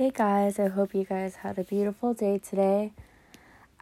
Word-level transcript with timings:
Hey 0.00 0.10
guys, 0.10 0.58
I 0.58 0.68
hope 0.68 0.94
you 0.94 1.04
guys 1.04 1.36
had 1.36 1.58
a 1.58 1.62
beautiful 1.62 2.14
day 2.14 2.38
today. 2.38 2.92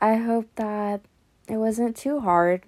I 0.01 0.17
hope 0.17 0.49
that 0.57 1.03
it 1.47 1.59
wasn't 1.59 1.97
too 1.97 2.19
hard 2.19 2.65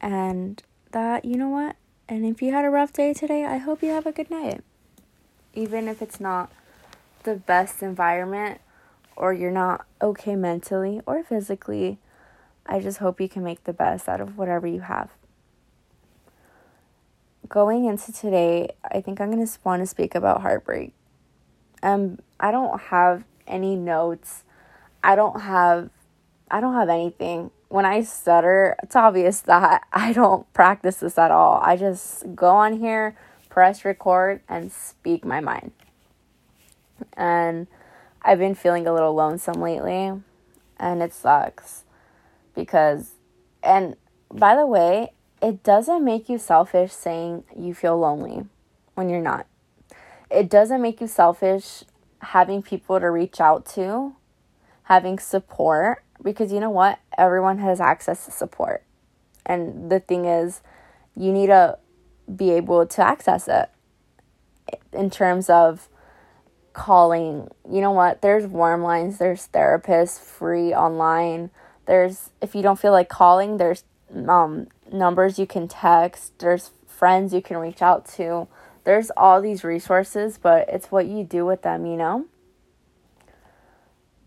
and 0.00 0.62
that, 0.92 1.26
you 1.26 1.36
know 1.36 1.50
what? 1.50 1.76
And 2.08 2.24
if 2.24 2.40
you 2.40 2.54
had 2.54 2.64
a 2.64 2.70
rough 2.70 2.90
day 2.90 3.12
today, 3.12 3.44
I 3.44 3.58
hope 3.58 3.82
you 3.82 3.90
have 3.90 4.06
a 4.06 4.12
good 4.12 4.30
night. 4.30 4.64
Even 5.52 5.88
if 5.88 6.00
it's 6.00 6.20
not 6.20 6.50
the 7.24 7.34
best 7.34 7.82
environment 7.82 8.62
or 9.14 9.34
you're 9.34 9.50
not 9.50 9.84
okay 10.00 10.34
mentally 10.34 11.02
or 11.04 11.22
physically, 11.22 11.98
I 12.64 12.80
just 12.80 12.96
hope 12.96 13.20
you 13.20 13.28
can 13.28 13.44
make 13.44 13.64
the 13.64 13.74
best 13.74 14.08
out 14.08 14.22
of 14.22 14.38
whatever 14.38 14.66
you 14.66 14.80
have. 14.80 15.10
Going 17.46 17.84
into 17.84 18.10
today, 18.10 18.70
I 18.82 19.02
think 19.02 19.20
I'm 19.20 19.30
going 19.30 19.46
to 19.46 19.58
want 19.64 19.82
to 19.82 19.86
speak 19.86 20.14
about 20.14 20.40
heartbreak. 20.40 20.94
Um, 21.82 22.18
I 22.38 22.50
don't 22.50 22.80
have 22.80 23.24
any 23.46 23.76
notes. 23.76 24.44
I 25.02 25.16
don't 25.16 25.40
have 25.40 25.90
I 26.50 26.60
don't 26.60 26.74
have 26.74 26.88
anything. 26.88 27.50
When 27.68 27.84
I 27.84 28.02
stutter, 28.02 28.76
it's 28.82 28.96
obvious 28.96 29.40
that 29.52 29.82
I 29.92 30.12
don't 30.12 30.50
practice 30.52 30.96
this 30.96 31.18
at 31.18 31.30
all. 31.30 31.60
I 31.62 31.76
just 31.76 32.34
go 32.34 32.48
on 32.48 32.78
here, 32.78 33.16
press 33.48 33.84
record 33.84 34.40
and 34.48 34.72
speak 34.72 35.24
my 35.24 35.40
mind. 35.40 35.72
And 37.14 37.66
I've 38.22 38.38
been 38.38 38.54
feeling 38.54 38.86
a 38.86 38.92
little 38.92 39.14
lonesome 39.14 39.60
lately, 39.62 40.12
and 40.78 41.02
it 41.02 41.14
sucks 41.14 41.84
because 42.54 43.12
and 43.62 43.96
by 44.32 44.54
the 44.54 44.66
way, 44.66 45.12
it 45.42 45.62
doesn't 45.62 46.04
make 46.04 46.28
you 46.28 46.38
selfish 46.38 46.92
saying 46.92 47.44
you 47.56 47.74
feel 47.74 47.98
lonely 47.98 48.46
when 48.94 49.08
you're 49.08 49.22
not. 49.22 49.46
It 50.30 50.48
doesn't 50.48 50.80
make 50.80 51.00
you 51.00 51.06
selfish 51.06 51.84
having 52.20 52.62
people 52.62 53.00
to 53.00 53.10
reach 53.10 53.40
out 53.40 53.66
to, 53.74 54.14
having 54.84 55.18
support, 55.18 56.04
because 56.22 56.52
you 56.52 56.60
know 56.60 56.70
what? 56.70 56.98
Everyone 57.16 57.58
has 57.58 57.80
access 57.80 58.24
to 58.26 58.30
support. 58.30 58.84
And 59.46 59.90
the 59.90 60.00
thing 60.00 60.26
is, 60.26 60.60
you 61.16 61.32
need 61.32 61.48
to 61.48 61.78
be 62.34 62.50
able 62.50 62.86
to 62.86 63.02
access 63.02 63.48
it 63.48 63.70
in 64.92 65.10
terms 65.10 65.50
of 65.50 65.88
calling. 66.72 67.48
You 67.68 67.80
know 67.80 67.90
what? 67.90 68.22
There's 68.22 68.46
warm 68.46 68.82
lines, 68.82 69.18
there's 69.18 69.48
therapists 69.48 70.20
free 70.20 70.72
online. 70.72 71.50
There's 71.86 72.30
if 72.40 72.54
you 72.54 72.62
don't 72.62 72.78
feel 72.78 72.92
like 72.92 73.08
calling, 73.08 73.56
there's 73.56 73.82
um 74.28 74.68
numbers 74.92 75.38
you 75.38 75.46
can 75.46 75.66
text, 75.66 76.38
there's 76.38 76.70
friends 76.86 77.32
you 77.32 77.42
can 77.42 77.56
reach 77.56 77.82
out 77.82 78.06
to 78.06 78.46
there's 78.84 79.10
all 79.16 79.40
these 79.40 79.64
resources, 79.64 80.38
but 80.38 80.68
it's 80.68 80.90
what 80.90 81.06
you 81.06 81.24
do 81.24 81.44
with 81.44 81.62
them, 81.62 81.86
you 81.86 81.96
know? 81.96 82.26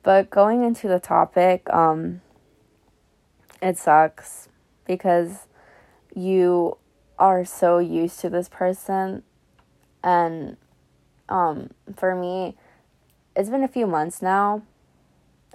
But 0.03 0.29
going 0.29 0.63
into 0.63 0.87
the 0.87 0.99
topic, 0.99 1.69
um, 1.73 2.21
it 3.61 3.77
sucks 3.77 4.49
because 4.85 5.47
you 6.13 6.77
are 7.17 7.45
so 7.45 7.77
used 7.77 8.19
to 8.19 8.29
this 8.29 8.49
person 8.49 9.23
and 10.03 10.57
um 11.29 11.69
for 11.95 12.15
me 12.15 12.55
it's 13.35 13.49
been 13.49 13.63
a 13.63 13.67
few 13.67 13.87
months 13.87 14.21
now 14.21 14.61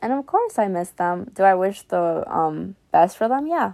and 0.01 0.13
of 0.13 0.27
course 0.27 0.59
I 0.59 0.69
miss 0.69 0.91
them. 0.91 1.31
Do 1.35 1.43
I 1.43 1.55
wish 1.55 1.83
the 1.83 2.25
um 2.33 2.77
best 2.93 3.17
for 3.17 3.29
them? 3.29 3.47
Yeah. 3.47 3.73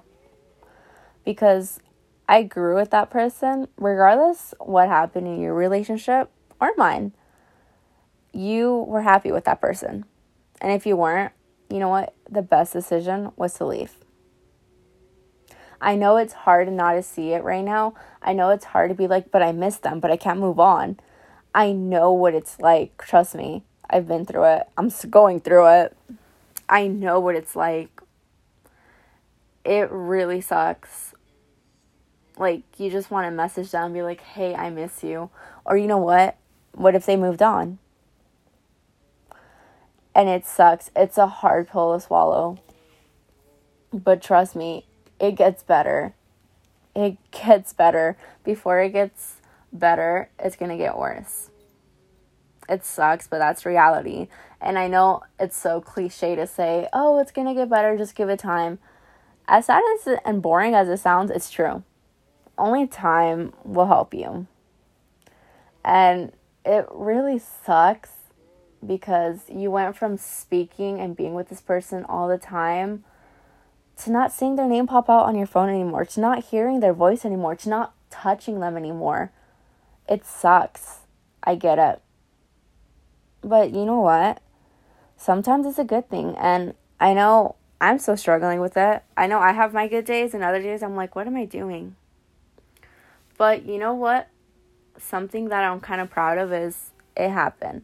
Because 1.24 1.80
I 2.28 2.42
grew 2.42 2.76
with 2.76 2.90
that 2.90 3.10
person, 3.10 3.68
regardless 3.76 4.54
what 4.58 4.88
happened 4.88 5.26
in 5.26 5.40
your 5.40 5.54
relationship 5.54 6.30
or 6.60 6.72
mine. 6.76 7.12
You 8.32 8.84
were 8.88 9.02
happy 9.02 9.30
with 9.30 9.44
that 9.44 9.60
person. 9.60 10.04
And 10.60 10.72
if 10.72 10.86
you 10.86 10.96
weren't, 10.96 11.32
you 11.68 11.78
know 11.78 11.88
what? 11.88 12.14
The 12.30 12.42
best 12.42 12.72
decision 12.72 13.32
was 13.36 13.54
to 13.54 13.66
leave. 13.66 13.92
I 15.80 15.96
know 15.96 16.16
it's 16.16 16.32
hard 16.32 16.72
not 16.72 16.94
to 16.94 17.02
see 17.02 17.32
it 17.32 17.44
right 17.44 17.64
now. 17.64 17.94
I 18.22 18.32
know 18.32 18.50
it's 18.50 18.64
hard 18.64 18.88
to 18.88 18.94
be 18.94 19.06
like, 19.06 19.30
but 19.30 19.42
I 19.42 19.52
miss 19.52 19.76
them, 19.76 20.00
but 20.00 20.10
I 20.10 20.16
can't 20.16 20.40
move 20.40 20.58
on. 20.58 20.98
I 21.54 21.72
know 21.72 22.12
what 22.12 22.34
it's 22.34 22.58
like. 22.58 22.96
Trust 23.04 23.34
me. 23.34 23.64
I've 23.90 24.08
been 24.08 24.24
through 24.24 24.44
it. 24.44 24.62
I'm 24.78 24.90
going 25.10 25.40
through 25.40 25.66
it. 25.66 25.96
I 26.68 26.86
know 26.86 27.20
what 27.20 27.36
it's 27.36 27.54
like. 27.54 28.00
It 29.64 29.90
really 29.90 30.40
sucks 30.40 31.13
like 32.38 32.62
you 32.78 32.90
just 32.90 33.10
want 33.10 33.26
to 33.26 33.30
message 33.30 33.70
them 33.70 33.86
and 33.86 33.94
be 33.94 34.02
like, 34.02 34.20
"Hey, 34.20 34.54
I 34.54 34.70
miss 34.70 35.02
you." 35.04 35.30
Or 35.64 35.76
you 35.76 35.86
know 35.86 35.98
what? 35.98 36.36
What 36.72 36.94
if 36.94 37.06
they 37.06 37.16
moved 37.16 37.42
on? 37.42 37.78
And 40.14 40.28
it 40.28 40.46
sucks. 40.46 40.90
It's 40.96 41.18
a 41.18 41.26
hard 41.26 41.68
pill 41.68 41.94
to 41.94 42.00
swallow. 42.00 42.58
But 43.92 44.22
trust 44.22 44.56
me, 44.56 44.86
it 45.20 45.32
gets 45.32 45.62
better. 45.62 46.14
It 46.94 47.16
gets 47.30 47.72
better. 47.72 48.16
Before 48.44 48.80
it 48.80 48.90
gets 48.90 49.36
better, 49.72 50.30
it's 50.38 50.56
going 50.56 50.70
to 50.70 50.76
get 50.76 50.98
worse. 50.98 51.50
It 52.68 52.84
sucks, 52.84 53.26
but 53.26 53.38
that's 53.38 53.66
reality. 53.66 54.28
And 54.60 54.78
I 54.78 54.88
know 54.88 55.22
it's 55.38 55.56
so 55.56 55.80
cliche 55.80 56.34
to 56.36 56.46
say, 56.46 56.88
"Oh, 56.92 57.18
it's 57.18 57.32
going 57.32 57.48
to 57.48 57.54
get 57.54 57.68
better, 57.68 57.96
just 57.96 58.14
give 58.14 58.28
it 58.28 58.38
time." 58.38 58.78
As 59.46 59.66
sad 59.66 59.82
as 59.94 60.18
and 60.24 60.40
boring 60.40 60.74
as 60.74 60.88
it 60.88 60.98
sounds, 60.98 61.30
it's 61.30 61.50
true 61.50 61.84
only 62.56 62.86
time 62.86 63.52
will 63.64 63.86
help 63.86 64.14
you. 64.14 64.46
And 65.84 66.32
it 66.64 66.86
really 66.90 67.38
sucks 67.38 68.10
because 68.84 69.40
you 69.48 69.70
went 69.70 69.96
from 69.96 70.16
speaking 70.16 71.00
and 71.00 71.16
being 71.16 71.34
with 71.34 71.48
this 71.48 71.60
person 71.60 72.04
all 72.04 72.28
the 72.28 72.38
time 72.38 73.04
to 74.02 74.10
not 74.10 74.32
seeing 74.32 74.56
their 74.56 74.66
name 74.66 74.86
pop 74.86 75.08
out 75.08 75.26
on 75.26 75.36
your 75.36 75.46
phone 75.46 75.68
anymore, 75.68 76.04
to 76.04 76.20
not 76.20 76.46
hearing 76.46 76.80
their 76.80 76.92
voice 76.92 77.24
anymore, 77.24 77.54
to 77.56 77.68
not 77.68 77.94
touching 78.10 78.60
them 78.60 78.76
anymore. 78.76 79.30
It 80.08 80.24
sucks. 80.24 81.00
I 81.42 81.54
get 81.54 81.78
it. 81.78 82.00
But 83.42 83.70
you 83.70 83.84
know 83.84 84.00
what? 84.00 84.40
Sometimes 85.16 85.66
it's 85.66 85.78
a 85.78 85.84
good 85.84 86.08
thing. 86.08 86.34
And 86.36 86.74
I 86.98 87.14
know 87.14 87.56
I'm 87.80 87.98
still 87.98 88.16
struggling 88.16 88.60
with 88.60 88.76
it. 88.76 89.02
I 89.16 89.26
know 89.26 89.38
I 89.38 89.52
have 89.52 89.72
my 89.72 89.86
good 89.86 90.04
days, 90.04 90.34
and 90.34 90.42
other 90.42 90.62
days 90.62 90.82
I'm 90.82 90.96
like, 90.96 91.14
what 91.14 91.26
am 91.26 91.36
I 91.36 91.44
doing? 91.44 91.96
But 93.36 93.66
you 93.66 93.78
know 93.78 93.94
what? 93.94 94.28
Something 94.98 95.48
that 95.48 95.64
I'm 95.64 95.80
kind 95.80 96.00
of 96.00 96.10
proud 96.10 96.38
of 96.38 96.52
is 96.52 96.92
it 97.16 97.30
happened. 97.30 97.82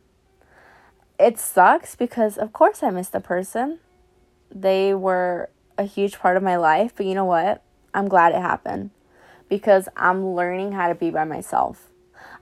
It 1.19 1.39
sucks 1.39 1.97
because, 1.97 2.39
of 2.39 2.53
course, 2.53 2.83
I 2.83 2.91
miss 2.91 3.09
the 3.09 3.21
person. 3.21 3.81
They 4.51 4.95
were 4.95 5.51
a 5.77 5.85
huge 5.85 6.19
part 6.19 6.37
of 6.37 6.43
my 6.43 6.57
life, 6.57 6.93
but 6.97 7.07
you 7.07 7.15
know 7.15 7.25
what? 7.25 7.63
I'm 7.93 8.09
glad 8.09 8.33
it 8.33 8.41
happened 8.41 8.91
because 9.49 9.89
I'm 9.97 10.35
learning 10.35 10.73
how 10.73 10.89
to 10.89 10.95
be 10.95 11.11
by 11.11 11.25
myself. 11.25 11.89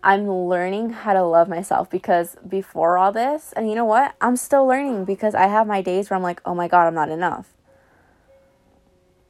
I'm 0.03 0.31
learning 0.31 0.91
how 0.91 1.15
to 1.15 1.25
love 1.25 1.49
myself 1.49 1.91
because 1.91 2.37
before 2.47 2.99
all 2.99 3.11
this, 3.11 3.53
and 3.57 3.69
you 3.69 3.75
know 3.75 3.85
what? 3.85 4.15
I'm 4.21 4.37
still 4.37 4.67
learning 4.67 5.05
because 5.07 5.35
I 5.35 5.47
have 5.47 5.67
my 5.67 5.83
days 5.83 6.09
where 6.09 6.17
I'm 6.17 6.23
like, 6.23 6.41
oh 6.45 6.55
my 6.55 6.69
God, 6.69 6.87
I'm 6.87 6.95
not 6.95 7.11
enough. 7.11 7.49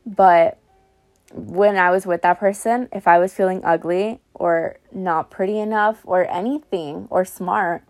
But 0.05 0.59
when 1.33 1.77
I 1.77 1.91
was 1.91 2.07
with 2.07 2.23
that 2.23 2.39
person, 2.39 2.89
if 2.93 3.07
I 3.07 3.19
was 3.19 3.35
feeling 3.35 3.61
ugly 3.65 4.21
or 4.35 4.79
not 4.93 5.31
pretty 5.31 5.59
enough 5.59 6.01
or 6.05 6.29
anything 6.31 7.07
or 7.11 7.25
smart, 7.25 7.83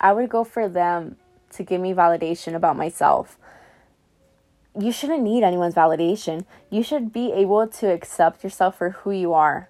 I 0.00 0.12
would 0.12 0.30
go 0.30 0.44
for 0.44 0.68
them 0.68 1.16
to 1.52 1.62
give 1.62 1.80
me 1.80 1.92
validation 1.92 2.54
about 2.54 2.76
myself. 2.76 3.38
You 4.78 4.90
shouldn't 4.90 5.22
need 5.22 5.44
anyone's 5.44 5.74
validation. 5.74 6.46
You 6.70 6.82
should 6.82 7.12
be 7.12 7.30
able 7.32 7.66
to 7.68 7.92
accept 7.92 8.42
yourself 8.42 8.78
for 8.78 8.90
who 8.90 9.10
you 9.10 9.34
are. 9.34 9.68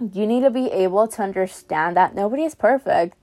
You 0.00 0.26
need 0.26 0.40
to 0.40 0.50
be 0.50 0.66
able 0.66 1.06
to 1.06 1.22
understand 1.22 1.96
that 1.96 2.14
nobody 2.14 2.42
is 2.42 2.56
perfect. 2.56 3.16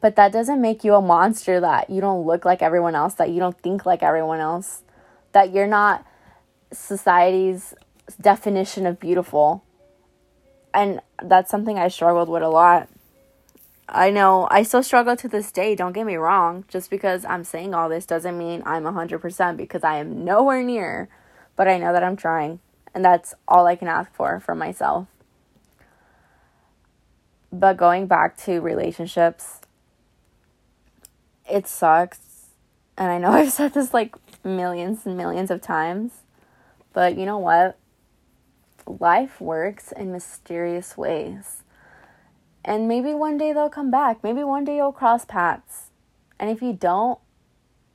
But 0.00 0.14
that 0.14 0.30
doesn't 0.30 0.60
make 0.60 0.84
you 0.84 0.94
a 0.94 1.02
monster 1.02 1.58
that 1.58 1.90
you 1.90 2.00
don't 2.00 2.24
look 2.24 2.44
like 2.44 2.62
everyone 2.62 2.94
else, 2.94 3.14
that 3.14 3.30
you 3.30 3.40
don't 3.40 3.60
think 3.60 3.84
like 3.84 4.04
everyone 4.04 4.38
else, 4.38 4.84
that 5.32 5.52
you're 5.52 5.66
not 5.66 6.06
society's 6.72 7.74
definition 8.20 8.86
of 8.86 9.00
beautiful. 9.00 9.64
And 10.74 11.00
that's 11.22 11.50
something 11.50 11.78
I 11.78 11.88
struggled 11.88 12.28
with 12.28 12.42
a 12.42 12.48
lot. 12.48 12.88
I 13.88 14.10
know 14.10 14.46
I 14.50 14.64
still 14.64 14.82
struggle 14.82 15.16
to 15.16 15.28
this 15.28 15.50
day, 15.50 15.74
don't 15.74 15.92
get 15.92 16.04
me 16.04 16.16
wrong. 16.16 16.64
Just 16.68 16.90
because 16.90 17.24
I'm 17.24 17.42
saying 17.42 17.74
all 17.74 17.88
this 17.88 18.04
doesn't 18.04 18.36
mean 18.36 18.62
I'm 18.66 18.84
100% 18.84 19.56
because 19.56 19.82
I 19.82 19.96
am 19.96 20.24
nowhere 20.24 20.62
near, 20.62 21.08
but 21.56 21.68
I 21.68 21.78
know 21.78 21.92
that 21.92 22.04
I'm 22.04 22.16
trying. 22.16 22.60
And 22.94 23.04
that's 23.04 23.34
all 23.46 23.66
I 23.66 23.76
can 23.76 23.88
ask 23.88 24.12
for 24.12 24.40
for 24.40 24.54
myself. 24.54 25.08
But 27.50 27.78
going 27.78 28.06
back 28.06 28.36
to 28.38 28.60
relationships, 28.60 29.60
it 31.50 31.66
sucks. 31.66 32.50
And 32.98 33.10
I 33.10 33.18
know 33.18 33.30
I've 33.32 33.52
said 33.52 33.72
this 33.72 33.94
like 33.94 34.16
millions 34.44 35.06
and 35.06 35.16
millions 35.16 35.50
of 35.50 35.62
times. 35.62 36.12
But 36.98 37.16
you 37.16 37.26
know 37.26 37.38
what? 37.38 37.78
Life 38.84 39.40
works 39.40 39.92
in 39.92 40.10
mysterious 40.10 40.96
ways. 40.96 41.62
And 42.64 42.88
maybe 42.88 43.14
one 43.14 43.38
day 43.38 43.52
they'll 43.52 43.70
come 43.70 43.92
back. 43.92 44.24
Maybe 44.24 44.42
one 44.42 44.64
day 44.64 44.78
you'll 44.78 44.90
cross 44.90 45.24
paths. 45.24 45.90
And 46.40 46.50
if 46.50 46.60
you 46.60 46.72
don't, 46.72 47.20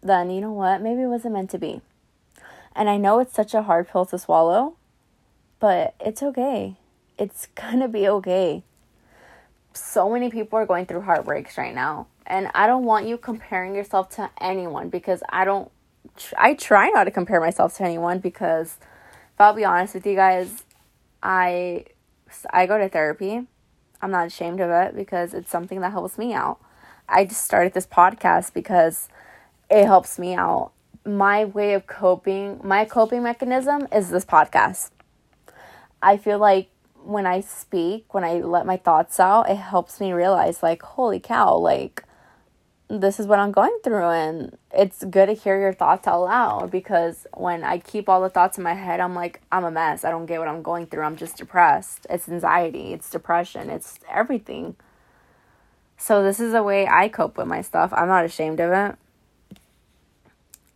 then 0.01 0.29
you 0.29 0.39
know 0.39 0.53
what? 0.53 0.81
Maybe 0.81 1.01
it 1.01 1.07
wasn't 1.07 1.33
meant 1.33 1.49
to 1.49 1.57
be. 1.57 1.81
And 2.73 2.89
I 2.89 2.95
know 2.95 3.19
it's 3.19 3.33
such 3.33 3.53
a 3.53 3.63
hard 3.63 3.89
pill 3.89 4.05
to 4.05 4.17
swallow, 4.17 4.77
but 5.59 5.95
it's 5.99 6.23
okay. 6.23 6.77
It's 7.19 7.47
gonna 7.55 7.89
be 7.89 8.07
okay. 8.07 8.63
So 9.73 10.09
many 10.09 10.29
people 10.29 10.57
are 10.59 10.65
going 10.65 10.85
through 10.85 11.01
heartbreaks 11.01 11.57
right 11.57 11.75
now. 11.75 12.07
And 12.25 12.49
I 12.55 12.67
don't 12.67 12.85
want 12.85 13.05
you 13.05 13.17
comparing 13.17 13.75
yourself 13.75 14.11
to 14.11 14.29
anyone 14.39 14.87
because 14.87 15.21
I 15.27 15.43
don't, 15.43 15.69
I 16.37 16.53
try 16.53 16.87
not 16.87 17.03
to 17.03 17.11
compare 17.11 17.41
myself 17.41 17.75
to 17.79 17.83
anyone 17.83 18.19
because 18.19 18.77
if 19.33 19.41
I'll 19.41 19.53
be 19.53 19.65
honest 19.65 19.95
with 19.95 20.05
you 20.05 20.15
guys, 20.15 20.63
I, 21.21 21.85
I 22.51 22.65
go 22.65 22.77
to 22.77 22.87
therapy. 22.89 23.47
I'm 24.01 24.11
not 24.11 24.27
ashamed 24.27 24.59
of 24.59 24.69
it 24.69 24.95
because 24.95 25.33
it's 25.33 25.49
something 25.49 25.81
that 25.81 25.91
helps 25.91 26.17
me 26.17 26.33
out. 26.33 26.59
I 27.07 27.25
just 27.25 27.43
started 27.43 27.73
this 27.73 27.87
podcast 27.87 28.53
because 28.53 29.09
it 29.69 29.85
helps 29.85 30.19
me 30.19 30.35
out. 30.35 30.71
My 31.05 31.45
way 31.45 31.73
of 31.73 31.87
coping, 31.87 32.61
my 32.63 32.85
coping 32.85 33.23
mechanism 33.23 33.87
is 33.91 34.09
this 34.09 34.25
podcast. 34.25 34.91
I 36.01 36.17
feel 36.17 36.37
like 36.37 36.69
when 37.03 37.25
I 37.25 37.41
speak, 37.41 38.13
when 38.13 38.23
I 38.23 38.35
let 38.35 38.65
my 38.65 38.77
thoughts 38.77 39.19
out, 39.19 39.49
it 39.49 39.55
helps 39.55 39.99
me 39.99 40.13
realize, 40.13 40.63
like, 40.63 40.81
holy 40.81 41.19
cow, 41.19 41.55
like, 41.55 42.03
this 42.89 43.19
is 43.19 43.27
what 43.27 43.39
I'm 43.39 43.51
going 43.51 43.77
through. 43.83 44.09
And 44.09 44.57
it's 44.73 45.03
good 45.03 45.27
to 45.27 45.33
hear 45.33 45.59
your 45.59 45.73
thoughts 45.73 46.07
out 46.07 46.21
loud 46.21 46.71
because 46.71 47.25
when 47.33 47.63
I 47.63 47.79
keep 47.79 48.09
all 48.09 48.21
the 48.21 48.29
thoughts 48.29 48.57
in 48.57 48.63
my 48.63 48.73
head, 48.73 48.99
I'm 48.99 49.15
like, 49.15 49.41
I'm 49.51 49.63
a 49.63 49.71
mess. 49.71 50.03
I 50.03 50.11
don't 50.11 50.25
get 50.25 50.39
what 50.39 50.47
I'm 50.47 50.61
going 50.61 50.87
through. 50.87 51.03
I'm 51.03 51.15
just 51.15 51.37
depressed. 51.37 52.05
It's 52.09 52.29
anxiety, 52.29 52.93
it's 52.93 53.09
depression, 53.09 53.69
it's 53.69 53.99
everything. 54.11 54.75
So, 55.97 56.21
this 56.21 56.39
is 56.39 56.53
a 56.53 56.63
way 56.63 56.87
I 56.87 57.07
cope 57.07 57.37
with 57.37 57.47
my 57.47 57.61
stuff. 57.61 57.93
I'm 57.95 58.07
not 58.07 58.25
ashamed 58.25 58.59
of 58.59 58.71
it. 58.71 58.95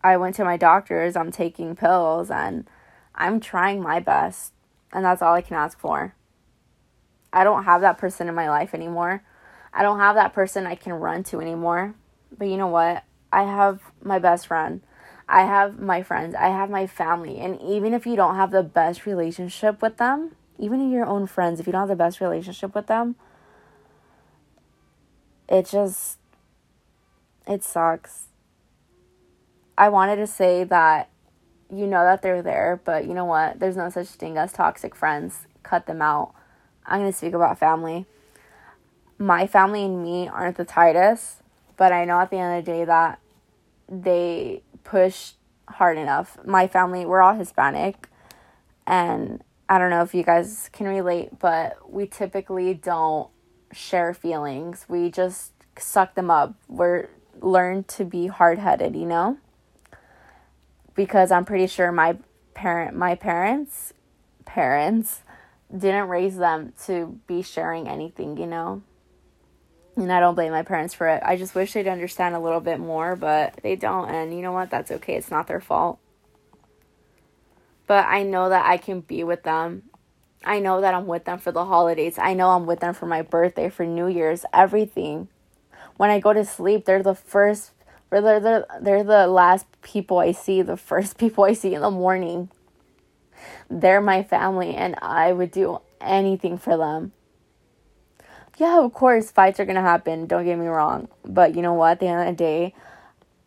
I 0.04 0.16
went 0.16 0.36
to 0.36 0.46
my 0.46 0.56
doctors, 0.56 1.18
I'm 1.18 1.32
taking 1.32 1.76
pills, 1.76 2.32
and 2.32 2.66
I'm 3.14 3.40
trying 3.40 3.82
my 3.82 4.00
best. 4.00 4.54
And 4.94 5.04
that's 5.04 5.22
all 5.22 5.34
I 5.34 5.42
can 5.42 5.58
ask 5.58 5.78
for. 5.78 6.14
I 7.34 7.44
don't 7.44 7.66
have 7.66 7.82
that 7.82 7.98
person 7.98 8.30
in 8.30 8.36
my 8.36 8.50
life 8.50 8.74
anymore. 8.74 9.22
I 9.78 9.84
don't 9.84 10.00
have 10.00 10.16
that 10.16 10.34
person 10.34 10.66
I 10.66 10.74
can 10.74 10.94
run 10.94 11.24
to 11.26 11.40
anymore. 11.40 11.94
But 12.36 12.48
you 12.48 12.58
know 12.58 12.68
what? 12.68 13.04
I 13.32 13.44
have 13.44 13.80
my 14.02 14.18
best 14.18 14.48
friend. 14.48 14.82
I 15.30 15.42
have 15.44 15.78
my 15.78 16.02
friends. 16.02 16.34
I 16.34 16.48
have 16.48 16.72
my 16.72 16.88
family. 16.88 17.38
And 17.38 17.62
even 17.62 17.94
if 17.94 18.08
you 18.08 18.16
don't 18.16 18.36
have 18.36 18.50
the 18.50 18.64
best 18.64 19.06
relationship 19.06 19.80
with 19.80 19.98
them, 19.98 20.32
even 20.58 20.90
your 20.90 21.06
own 21.06 21.28
friends, 21.28 21.60
if 21.60 21.68
you 21.68 21.72
don't 21.72 21.82
have 21.82 21.90
the 21.90 21.96
best 21.96 22.20
relationship 22.20 22.74
with 22.74 22.88
them, 22.88 23.18
it 25.48 25.68
just, 25.68 26.18
it 27.48 27.64
sucks. 27.64 28.24
I 29.78 29.90
wanted 29.90 30.16
to 30.16 30.26
say 30.26 30.64
that 30.64 31.10
you 31.70 31.86
know 31.86 32.04
that 32.04 32.24
they're 32.24 32.42
there, 32.42 32.82
but 32.84 33.06
you 33.06 33.14
know 33.14 33.26
what? 33.26 33.60
There's 33.60 33.78
no 33.78 33.92
such 33.92 34.08
thing 34.08 34.40
as 34.40 34.54
toxic 34.54 34.96
friends. 34.96 35.46
Cut 35.62 35.86
them 35.86 36.02
out. 36.02 36.34
I'm 36.84 37.02
going 37.02 37.12
to 37.12 37.18
speak 37.18 37.34
about 37.34 37.60
family. 37.60 38.08
My 39.20 39.48
family 39.48 39.84
and 39.84 40.04
me 40.04 40.28
aren't 40.28 40.58
the 40.58 40.66
tightest, 40.66 41.42
but 41.76 41.92
I 41.92 42.06
know 42.06 42.20
at 42.20 42.30
the 42.30 42.38
end 42.38 42.60
of 42.60 42.66
the 42.66 42.72
day 42.72 42.86
that 42.86 43.20
they 43.90 44.62
push 44.84 45.34
hard 45.68 45.98
enough. 45.98 46.38
My 46.46 46.68
family, 46.68 47.06
we're 47.06 47.22
all 47.22 47.36
Hispanic, 47.36 48.08
and 48.86 49.44
I 49.68 49.78
don't 49.80 49.90
know 49.90 50.02
if 50.02 50.14
you 50.14 50.24
guys 50.24 50.70
can 50.72 50.88
relate, 50.88 51.40
but 51.40 51.92
we 51.92 52.08
typically 52.08 52.74
don't 52.74 53.30
share 53.72 54.14
feelings. 54.14 54.86
We 54.88 55.10
just 55.12 55.52
suck 55.78 56.16
them 56.16 56.32
up. 56.32 56.56
We're 56.68 57.10
learned 57.42 57.88
to 57.90 58.06
be 58.06 58.28
hard-headed, 58.28 58.96
you 58.96 59.06
know? 59.06 59.38
because 60.98 61.32
I'm 61.32 61.46
pretty 61.46 61.68
sure 61.68 61.94
my 61.94 62.18
parent 62.54 62.98
my 62.98 63.16
parents 63.16 63.94
parents 64.44 65.22
didn't 65.72 66.10
raise 66.10 66.38
them 66.38 66.74
to 66.86 67.20
be 67.28 67.42
sharing 67.42 67.88
anything, 67.88 68.38
you 68.38 68.48
know. 68.48 68.82
And 69.98 70.12
I 70.12 70.20
don't 70.20 70.36
blame 70.36 70.52
my 70.52 70.62
parents 70.62 70.94
for 70.94 71.08
it. 71.08 71.24
I 71.26 71.38
just 71.38 71.56
wish 71.56 71.74
they'd 71.74 71.88
understand 71.88 72.36
a 72.36 72.40
little 72.40 72.60
bit 72.60 72.80
more, 72.80 73.16
but 73.16 73.60
they 73.64 73.76
don't. 73.76 74.10
And 74.10 74.32
you 74.34 74.44
know 74.44 74.52
what? 74.52 74.70
That's 74.70 74.92
okay. 74.92 75.16
It's 75.16 75.32
not 75.32 75.48
their 75.48 75.60
fault. 75.60 76.00
But 77.88 78.06
I 78.06 78.22
know 78.22 78.50
that 78.50 78.66
I 78.66 78.78
can 78.78 79.02
be 79.02 79.24
with 79.24 79.42
them. 79.42 79.84
I 80.46 80.60
know 80.60 80.82
that 80.82 80.94
I'm 80.94 81.08
with 81.08 81.26
them 81.26 81.40
for 81.40 81.52
the 81.52 81.66
holidays. 81.66 82.20
I 82.20 82.36
know 82.36 82.52
I'm 82.52 82.68
with 82.68 82.80
them 82.80 82.94
for 82.94 83.08
my 83.08 83.24
birthday, 83.24 83.70
for 83.70 83.86
New 83.88 84.08
Year's, 84.08 84.46
everything. 84.54 85.30
When 85.96 86.12
I 86.12 86.20
go 86.20 86.32
to 86.32 86.46
sleep, 86.46 86.86
they're 86.86 87.02
the 87.02 87.16
first 87.16 87.72
they're 88.10 88.40
the, 88.40 88.68
they're 88.82 89.04
the 89.04 89.28
last 89.28 89.66
people 89.82 90.20
I 90.20 90.32
see, 90.32 90.62
the 90.62 90.78
first 90.78 91.18
people 91.20 91.44
I 91.44 91.54
see 91.54 91.74
in 91.74 91.82
the 91.82 91.92
morning. 91.92 92.50
They're 93.70 94.02
my 94.02 94.24
family, 94.24 94.76
and 94.76 94.96
I 95.02 95.34
would 95.34 95.52
do 95.52 95.82
anything 96.00 96.58
for 96.58 96.78
them. 96.78 97.12
Yeah, 98.58 98.84
of 98.84 98.92
course, 98.94 99.30
fights 99.30 99.60
are 99.60 99.66
gonna 99.66 99.82
happen, 99.82 100.26
don't 100.26 100.46
get 100.46 100.58
me 100.58 100.66
wrong. 100.66 101.08
But 101.24 101.56
you 101.56 101.62
know 101.62 101.74
what? 101.74 101.92
At 101.94 102.00
the 102.00 102.08
end 102.08 102.28
of 102.28 102.36
the 102.36 102.44
day, 102.44 102.74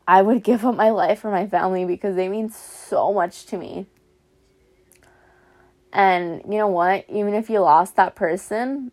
I 0.06 0.22
would 0.22 0.42
give 0.44 0.64
up 0.64 0.76
my 0.76 0.90
life 0.90 1.20
for 1.20 1.30
my 1.30 1.46
family 1.46 1.84
because 1.84 2.16
they 2.16 2.28
mean 2.28 2.50
so 2.50 3.12
much 3.12 3.46
to 3.46 3.58
me. 3.58 3.86
And 5.92 6.42
you 6.48 6.58
know 6.58 6.68
what? 6.68 7.04
Even 7.08 7.34
if 7.34 7.50
you 7.50 7.58
lost 7.58 7.96
that 7.96 8.14
person, 8.14 8.92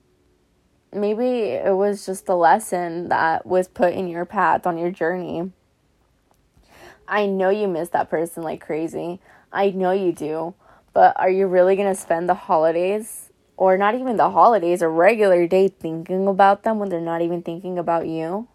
maybe 0.92 1.52
it 1.52 1.76
was 1.76 2.06
just 2.06 2.28
a 2.28 2.36
lesson 2.36 3.10
that 3.10 3.46
was 3.46 3.68
put 3.68 3.94
in 3.94 4.08
your 4.08 4.26
path 4.26 4.66
on 4.66 4.80
your 4.80 4.90
journey. 4.90 5.52
I 7.08 7.28
know 7.28 7.50
you 7.50 7.68
miss 7.68 7.90
that 7.90 8.10
person 8.10 8.42
like 8.42 8.60
crazy. 8.60 9.20
I 9.54 9.70
know 9.70 9.92
you 9.92 10.12
do. 10.12 10.56
But 10.94 11.16
are 11.20 11.30
you 11.30 11.46
really 11.46 11.76
going 11.76 11.94
to 11.94 12.00
spend 12.00 12.28
the 12.28 12.34
holidays, 12.34 13.27
or 13.58 13.78
not 13.78 13.96
even 13.96 14.18
the 14.18 14.30
holidays, 14.30 14.82
a 14.82 14.88
regular 14.88 15.48
day 15.48 15.68
thinking 15.68 16.28
about 16.28 16.64
them 16.64 16.80
when 16.80 16.90
they're 16.90 17.02
not 17.02 17.22
even 17.22 17.42
thinking 17.42 17.78
about 17.78 18.08
you? 18.08 18.48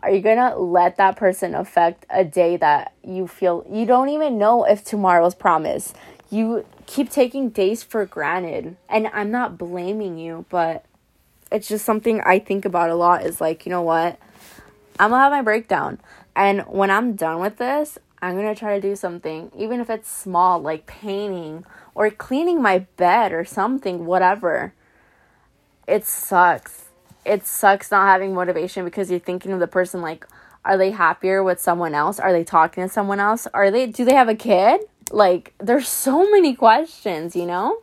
Are 0.00 0.10
you 0.10 0.20
going 0.20 0.36
to 0.36 0.56
let 0.56 0.96
that 0.96 1.16
person 1.16 1.54
affect 1.54 2.06
a 2.10 2.24
day 2.24 2.56
that 2.58 2.92
you 3.02 3.26
feel 3.26 3.64
you 3.70 3.86
don't 3.86 4.10
even 4.10 4.36
know 4.36 4.64
if 4.64 4.84
tomorrow's 4.84 5.34
promise? 5.34 5.94
You 6.28 6.66
keep 6.86 7.10
taking 7.10 7.50
days 7.50 7.82
for 7.82 8.04
granted. 8.04 8.76
And 8.88 9.08
I'm 9.12 9.30
not 9.30 9.56
blaming 9.56 10.18
you, 10.18 10.44
but 10.50 10.84
it's 11.50 11.68
just 11.68 11.84
something 11.84 12.20
I 12.22 12.38
think 12.38 12.64
about 12.64 12.90
a 12.90 12.94
lot 12.94 13.24
is 13.24 13.40
like, 13.40 13.64
you 13.64 13.70
know 13.70 13.82
what? 13.82 14.18
I'm 14.98 15.10
gonna 15.10 15.22
have 15.22 15.32
my 15.32 15.42
breakdown. 15.42 16.00
And 16.34 16.62
when 16.62 16.90
I'm 16.90 17.14
done 17.14 17.40
with 17.40 17.58
this, 17.58 17.98
I'm 18.22 18.36
gonna 18.36 18.54
try 18.54 18.76
to 18.76 18.80
do 18.80 18.94
something, 18.94 19.50
even 19.58 19.80
if 19.80 19.90
it's 19.90 20.08
small, 20.08 20.60
like 20.60 20.86
painting 20.86 21.64
or 21.92 22.08
cleaning 22.08 22.62
my 22.62 22.78
bed 22.96 23.32
or 23.32 23.44
something, 23.44 24.06
whatever. 24.06 24.72
It 25.88 26.06
sucks. 26.06 26.84
It 27.24 27.44
sucks 27.44 27.90
not 27.90 28.06
having 28.06 28.32
motivation 28.32 28.84
because 28.84 29.10
you're 29.10 29.18
thinking 29.18 29.50
of 29.50 29.58
the 29.58 29.66
person 29.66 30.00
like, 30.00 30.24
are 30.64 30.78
they 30.78 30.92
happier 30.92 31.42
with 31.42 31.60
someone 31.60 31.94
else? 31.94 32.20
Are 32.20 32.32
they 32.32 32.44
talking 32.44 32.84
to 32.84 32.88
someone 32.88 33.18
else? 33.18 33.48
Are 33.52 33.72
they 33.72 33.86
do 33.86 34.04
they 34.04 34.14
have 34.14 34.28
a 34.28 34.36
kid? 34.36 34.82
Like 35.10 35.54
there's 35.58 35.88
so 35.88 36.30
many 36.30 36.54
questions, 36.54 37.34
you 37.34 37.44
know? 37.44 37.82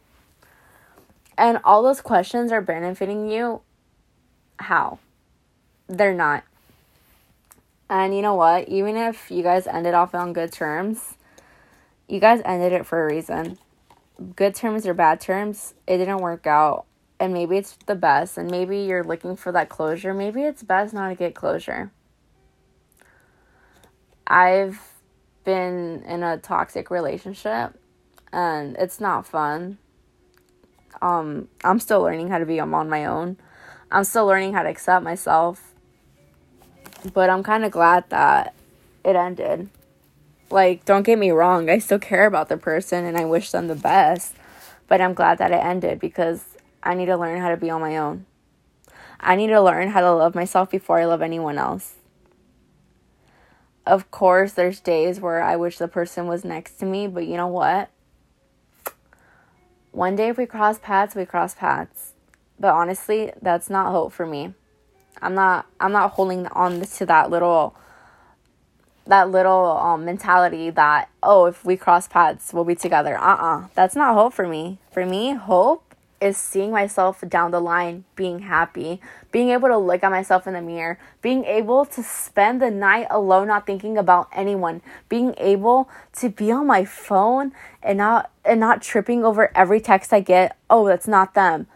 And 1.37 1.59
all 1.65 1.83
those 1.83 1.99
questions 1.99 2.53
are 2.53 2.61
benefiting 2.61 3.29
you. 3.29 3.59
How? 4.57 4.99
They're 5.87 6.13
not. 6.13 6.43
And 7.89 8.15
you 8.15 8.21
know 8.21 8.35
what? 8.35 8.69
Even 8.69 8.95
if 8.95 9.31
you 9.31 9.41
guys 9.41 9.65
ended 9.65 9.93
off 9.93 10.13
on 10.13 10.33
good 10.33 10.51
terms, 10.51 11.15
you 12.07 12.19
guys 12.19 12.41
ended 12.45 12.71
it 12.71 12.85
for 12.85 13.03
a 13.03 13.13
reason. 13.13 13.57
Good 14.35 14.53
terms 14.53 14.85
or 14.85 14.93
bad 14.93 15.21
terms, 15.21 15.73
it 15.87 15.97
didn't 15.97 16.19
work 16.19 16.45
out. 16.45 16.85
And 17.19 17.33
maybe 17.33 17.57
it's 17.57 17.77
the 17.85 17.95
best. 17.95 18.37
And 18.37 18.49
maybe 18.49 18.79
you're 18.79 19.03
looking 19.03 19.35
for 19.35 19.51
that 19.51 19.69
closure. 19.69 20.13
Maybe 20.13 20.43
it's 20.43 20.63
best 20.63 20.93
not 20.93 21.09
to 21.09 21.15
get 21.15 21.35
closure. 21.35 21.91
I've 24.27 24.79
been 25.43 26.03
in 26.03 26.21
a 26.21 26.37
toxic 26.37 26.91
relationship 26.91 27.73
and 28.31 28.75
it's 28.77 28.99
not 28.99 29.25
fun. 29.25 29.79
Um, 31.01 31.47
I'm 31.63 31.79
still 31.79 32.01
learning 32.01 32.29
how 32.29 32.37
to 32.37 32.45
be 32.45 32.59
on 32.59 32.69
my 32.69 33.05
own. 33.05 33.37
I'm 33.91 34.03
still 34.03 34.27
learning 34.27 34.53
how 34.53 34.63
to 34.63 34.69
accept 34.69 35.03
myself. 35.03 35.68
But 37.13 37.29
I'm 37.29 37.43
kind 37.43 37.63
of 37.63 37.71
glad 37.71 38.09
that 38.09 38.53
it 39.03 39.15
ended. 39.15 39.69
Like, 40.51 40.83
don't 40.85 41.03
get 41.03 41.19
me 41.19 41.31
wrong, 41.31 41.69
I 41.69 41.79
still 41.79 41.99
care 41.99 42.25
about 42.25 42.49
the 42.49 42.57
person 42.57 43.05
and 43.05 43.17
I 43.17 43.25
wish 43.25 43.51
them 43.51 43.67
the 43.67 43.75
best. 43.75 44.33
But 44.87 44.99
I'm 44.99 45.13
glad 45.13 45.37
that 45.37 45.51
it 45.51 45.63
ended 45.63 45.99
because 45.99 46.43
I 46.81 46.95
need 46.95 47.05
to 47.05 47.17
learn 47.17 47.39
how 47.39 47.49
to 47.49 47.57
be 47.57 47.69
on 47.69 47.81
my 47.81 47.97
own. 47.97 48.25
I 49.19 49.35
need 49.35 49.47
to 49.47 49.61
learn 49.61 49.89
how 49.89 50.01
to 50.01 50.11
love 50.11 50.33
myself 50.33 50.71
before 50.71 50.99
I 50.99 51.05
love 51.05 51.21
anyone 51.21 51.57
else. 51.57 51.95
Of 53.85 54.11
course, 54.11 54.53
there's 54.53 54.79
days 54.79 55.19
where 55.19 55.41
I 55.41 55.55
wish 55.55 55.77
the 55.77 55.87
person 55.87 56.27
was 56.27 56.43
next 56.43 56.79
to 56.79 56.85
me, 56.85 57.07
but 57.07 57.25
you 57.25 57.37
know 57.37 57.47
what? 57.47 57.89
One 59.91 60.15
day 60.15 60.29
if 60.29 60.37
we 60.37 60.45
cross 60.45 60.79
paths, 60.79 61.15
we 61.15 61.25
cross 61.25 61.53
paths. 61.55 62.13
But 62.59 62.73
honestly, 62.73 63.31
that's 63.41 63.69
not 63.69 63.91
hope 63.91 64.13
for 64.13 64.25
me. 64.25 64.53
I'm 65.21 65.35
not 65.35 65.65
I'm 65.79 65.91
not 65.91 66.11
holding 66.11 66.47
on 66.47 66.81
to 66.81 67.05
that 67.05 67.29
little 67.29 67.75
that 69.07 69.31
little 69.31 69.77
um, 69.77 70.05
mentality 70.05 70.69
that 70.69 71.09
oh 71.23 71.45
if 71.45 71.65
we 71.65 71.75
cross 71.75 72.07
paths 72.07 72.53
we'll 72.53 72.63
be 72.63 72.75
together. 72.75 73.17
Uh-uh. 73.17 73.67
That's 73.75 73.95
not 73.95 74.13
hope 74.13 74.33
for 74.33 74.47
me. 74.47 74.79
For 74.91 75.05
me 75.05 75.33
hope 75.33 75.89
is 76.21 76.37
seeing 76.37 76.71
myself 76.71 77.23
down 77.27 77.51
the 77.51 77.59
line 77.59 78.03
being 78.15 78.39
happy 78.39 78.99
being 79.31 79.49
able 79.49 79.67
to 79.67 79.77
look 79.77 80.03
at 80.03 80.11
myself 80.11 80.47
in 80.47 80.53
the 80.53 80.61
mirror 80.61 80.99
being 81.21 81.45
able 81.45 81.85
to 81.85 82.03
spend 82.03 82.61
the 82.61 82.69
night 82.69 83.07
alone 83.09 83.47
not 83.47 83.65
thinking 83.65 83.97
about 83.97 84.27
anyone 84.33 84.81
being 85.07 85.33
able 85.37 85.89
to 86.13 86.29
be 86.29 86.51
on 86.51 86.67
my 86.67 86.83
phone 86.83 87.51
and 87.81 87.97
not 87.97 88.29
and 88.43 88.59
not 88.59 88.81
tripping 88.81 89.23
over 89.23 89.51
every 89.55 89.79
text 89.79 90.11
i 90.11 90.19
get 90.19 90.57
oh 90.69 90.85
that's 90.87 91.07
not 91.07 91.33
them 91.33 91.67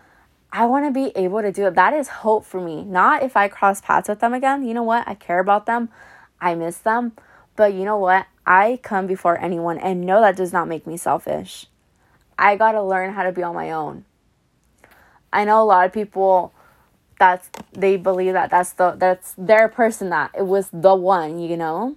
I 0.56 0.68
want 0.68 0.86
to 0.86 0.92
be 0.92 1.12
able 1.16 1.42
to 1.42 1.52
do 1.52 1.66
it. 1.66 1.74
That 1.74 1.94
is 1.94 2.08
hope 2.08 2.46
for 2.46 2.62
me. 2.62 2.84
Not 2.84 3.24
if 3.24 3.36
I 3.36 3.48
cross 3.48 3.82
paths 3.82 4.08
with 4.08 4.20
them 4.20 4.36
again. 4.36 4.64
You 4.64 4.76
know 4.76 4.84
what? 4.84 5.08
I 5.08 5.16
care 5.16 5.40
about 5.40 5.66
them. 5.66 5.90
I 6.40 6.54
miss 6.54 6.78
them. 6.78 7.14
But 7.56 7.74
you 7.74 7.86
know 7.86 7.98
what? 7.98 8.28
I 8.46 8.80
come 8.84 9.08
before 9.08 9.40
anyone 9.40 9.80
and 9.80 10.02
no 10.02 10.22
that 10.22 10.36
does 10.36 10.54
not 10.54 10.68
make 10.68 10.86
me 10.86 10.96
selfish. 10.96 11.66
I 12.38 12.56
got 12.56 12.74
to 12.74 12.84
learn 12.84 13.14
how 13.14 13.24
to 13.24 13.32
be 13.32 13.42
on 13.42 13.56
my 13.56 13.72
own. 13.72 14.06
I 15.32 15.44
know 15.44 15.60
a 15.60 15.66
lot 15.66 15.88
of 15.88 15.92
people 15.92 16.54
that's 17.18 17.50
they 17.72 17.98
believe 17.98 18.34
that 18.34 18.52
that's 18.52 18.74
the 18.74 18.92
that's 18.92 19.34
their 19.38 19.68
person 19.68 20.10
that 20.10 20.32
it 20.38 20.46
was 20.46 20.70
the 20.72 20.94
one, 20.94 21.40
you 21.40 21.58
know? 21.58 21.96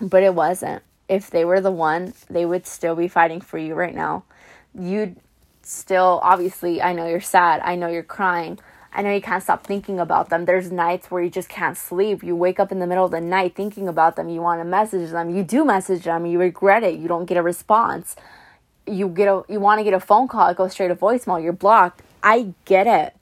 But 0.00 0.22
it 0.22 0.34
wasn't. 0.34 0.84
If 1.08 1.30
they 1.30 1.44
were 1.44 1.60
the 1.60 1.72
one, 1.72 2.14
they 2.30 2.46
would 2.46 2.68
still 2.68 2.94
be 2.94 3.08
fighting 3.08 3.40
for 3.40 3.58
you 3.58 3.74
right 3.74 3.94
now. 3.94 4.22
You'd 4.78 5.16
still 5.68 6.20
obviously 6.22 6.80
I 6.80 6.92
know 6.92 7.06
you're 7.06 7.20
sad. 7.20 7.60
I 7.62 7.74
know 7.76 7.88
you're 7.88 8.02
crying. 8.02 8.58
I 8.92 9.02
know 9.02 9.12
you 9.12 9.20
can't 9.20 9.42
stop 9.42 9.64
thinking 9.66 10.00
about 10.00 10.30
them. 10.30 10.46
There's 10.46 10.72
nights 10.72 11.10
where 11.10 11.22
you 11.22 11.30
just 11.30 11.48
can't 11.48 11.76
sleep. 11.76 12.22
You 12.24 12.34
wake 12.34 12.58
up 12.58 12.72
in 12.72 12.78
the 12.78 12.86
middle 12.86 13.04
of 13.04 13.10
the 13.10 13.20
night 13.20 13.54
thinking 13.54 13.86
about 13.86 14.16
them. 14.16 14.28
You 14.28 14.40
want 14.40 14.60
to 14.60 14.64
message 14.64 15.10
them. 15.10 15.34
You 15.34 15.44
do 15.44 15.64
message 15.64 16.04
them. 16.04 16.24
You 16.24 16.38
regret 16.40 16.82
it. 16.82 16.98
You 16.98 17.06
don't 17.06 17.26
get 17.26 17.36
a 17.36 17.42
response. 17.42 18.16
You 18.86 19.08
get 19.08 19.28
a 19.28 19.44
you 19.48 19.60
want 19.60 19.78
to 19.80 19.84
get 19.84 19.92
a 19.92 20.00
phone 20.00 20.28
call, 20.28 20.48
it 20.48 20.56
goes 20.56 20.72
straight 20.72 20.88
to 20.88 20.96
voicemail. 20.96 21.42
You're 21.42 21.52
blocked. 21.52 22.02
I 22.22 22.54
get 22.64 22.86
it. 22.86 23.14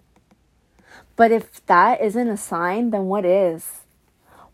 But 1.17 1.33
if 1.33 1.65
that 1.67 2.01
isn't 2.01 2.29
a 2.29 2.37
sign, 2.37 2.91
then 2.91 3.07
what 3.07 3.25
is? 3.25 3.81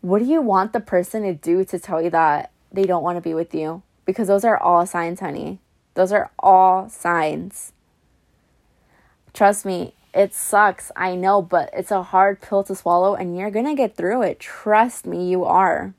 What 0.01 0.19
do 0.19 0.25
you 0.25 0.41
want 0.41 0.73
the 0.73 0.79
person 0.79 1.23
to 1.23 1.33
do 1.33 1.63
to 1.65 1.77
tell 1.77 2.01
you 2.01 2.09
that 2.09 2.51
they 2.71 2.83
don't 2.83 3.03
want 3.03 3.17
to 3.17 3.21
be 3.21 3.33
with 3.33 3.53
you? 3.53 3.83
Because 4.05 4.27
those 4.27 4.43
are 4.43 4.57
all 4.57 4.85
signs, 4.85 5.19
honey. 5.19 5.59
Those 5.93 6.11
are 6.11 6.31
all 6.39 6.89
signs. 6.89 7.72
Trust 9.33 9.65
me, 9.65 9.95
it 10.13 10.35
sucks, 10.35 10.91
I 10.95 11.15
know, 11.15 11.41
but 11.41 11.71
it's 11.73 11.89
a 11.89 12.03
hard 12.03 12.39
pill 12.39 12.63
to 12.65 12.75
swallow 12.75 13.15
and 13.15 13.35
you're 13.35 13.49
gonna 13.49 13.73
get 13.73 13.95
through 13.95 14.21
it. 14.21 14.39
Trust 14.39 15.07
me, 15.07 15.27
you 15.27 15.43
are. 15.43 15.95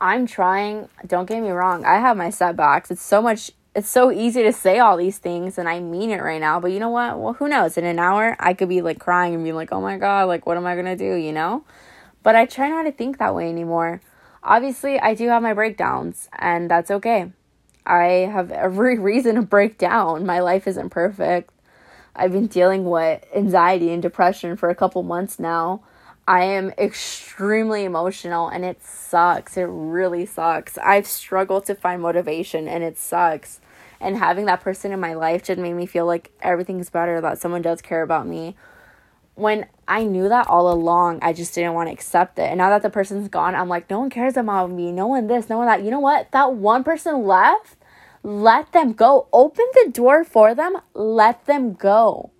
I'm 0.00 0.26
trying, 0.26 0.88
don't 1.04 1.26
get 1.26 1.42
me 1.42 1.50
wrong, 1.50 1.84
I 1.84 1.94
have 1.94 2.16
my 2.16 2.30
setbacks. 2.30 2.92
It's 2.92 3.02
so 3.02 3.20
much, 3.20 3.50
it's 3.74 3.90
so 3.90 4.12
easy 4.12 4.44
to 4.44 4.52
say 4.52 4.78
all 4.78 4.96
these 4.96 5.18
things 5.18 5.58
and 5.58 5.68
I 5.68 5.80
mean 5.80 6.10
it 6.10 6.22
right 6.22 6.40
now, 6.40 6.60
but 6.60 6.70
you 6.70 6.78
know 6.78 6.90
what? 6.90 7.18
Well, 7.18 7.32
who 7.32 7.48
knows? 7.48 7.76
In 7.76 7.84
an 7.84 7.98
hour, 7.98 8.36
I 8.38 8.54
could 8.54 8.68
be 8.68 8.80
like 8.82 9.00
crying 9.00 9.34
and 9.34 9.42
be 9.42 9.52
like, 9.52 9.72
oh 9.72 9.80
my 9.80 9.98
God, 9.98 10.28
like, 10.28 10.46
what 10.46 10.56
am 10.56 10.66
I 10.66 10.76
gonna 10.76 10.96
do, 10.96 11.14
you 11.14 11.32
know? 11.32 11.64
But 12.22 12.36
I 12.36 12.46
try 12.46 12.68
not 12.68 12.84
to 12.84 12.92
think 12.92 13.18
that 13.18 13.34
way 13.34 13.48
anymore. 13.48 14.00
Obviously, 14.44 15.00
I 15.00 15.14
do 15.14 15.28
have 15.28 15.42
my 15.42 15.54
breakdowns 15.54 16.28
and 16.38 16.70
that's 16.70 16.92
okay. 16.92 17.32
I 17.86 18.28
have 18.30 18.50
every 18.50 18.98
reason 18.98 19.36
to 19.36 19.42
break 19.42 19.78
down. 19.78 20.26
My 20.26 20.40
life 20.40 20.66
isn't 20.66 20.90
perfect. 20.90 21.52
I've 22.14 22.32
been 22.32 22.46
dealing 22.46 22.84
with 22.84 23.24
anxiety 23.34 23.90
and 23.92 24.02
depression 24.02 24.56
for 24.56 24.70
a 24.70 24.74
couple 24.74 25.02
months 25.02 25.38
now. 25.38 25.82
I 26.28 26.42
am 26.44 26.70
extremely 26.76 27.84
emotional 27.84 28.48
and 28.48 28.64
it 28.64 28.82
sucks. 28.82 29.56
It 29.56 29.68
really 29.68 30.26
sucks. 30.26 30.76
I've 30.78 31.06
struggled 31.06 31.66
to 31.66 31.74
find 31.74 32.02
motivation 32.02 32.66
and 32.66 32.82
it 32.82 32.98
sucks. 32.98 33.60
And 34.00 34.16
having 34.16 34.46
that 34.46 34.60
person 34.60 34.92
in 34.92 34.98
my 34.98 35.14
life 35.14 35.44
just 35.44 35.60
made 35.60 35.74
me 35.74 35.86
feel 35.86 36.04
like 36.04 36.32
everything's 36.42 36.90
better, 36.90 37.20
that 37.20 37.38
someone 37.38 37.62
does 37.62 37.80
care 37.80 38.02
about 38.02 38.26
me. 38.26 38.56
When 39.36 39.66
I 39.86 40.04
knew 40.04 40.28
that 40.28 40.48
all 40.48 40.72
along, 40.72 41.20
I 41.22 41.32
just 41.32 41.54
didn't 41.54 41.74
want 41.74 41.88
to 41.88 41.92
accept 41.92 42.38
it. 42.38 42.48
And 42.48 42.58
now 42.58 42.70
that 42.70 42.82
the 42.82 42.90
person's 42.90 43.28
gone, 43.28 43.54
I'm 43.54 43.68
like, 43.68 43.88
no 43.88 44.00
one 44.00 44.10
cares 44.10 44.36
about 44.36 44.70
me. 44.70 44.90
No 44.92 45.06
one 45.06 45.28
this, 45.28 45.48
no 45.48 45.58
one 45.58 45.66
that. 45.66 45.84
You 45.84 45.90
know 45.90 46.00
what? 46.00 46.32
That 46.32 46.54
one 46.54 46.82
person 46.82 47.24
left 47.24 47.75
let 48.26 48.72
them 48.72 48.92
go. 48.92 49.28
Open 49.32 49.64
the 49.74 49.92
door 49.92 50.24
for 50.24 50.52
them. 50.52 50.76
Let 50.94 51.46
them 51.46 51.74
go. 51.74 52.32